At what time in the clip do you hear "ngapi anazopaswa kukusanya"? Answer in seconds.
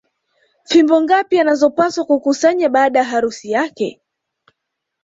1.01-2.69